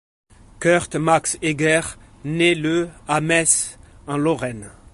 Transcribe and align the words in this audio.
Kurt 0.59 0.95
Max 0.95 1.37
Eger 1.43 1.81
naît 2.23 2.55
le 2.55 2.89
à 3.07 3.21
Metz 3.21 3.77
en 4.07 4.17
Lorraine. 4.17 4.71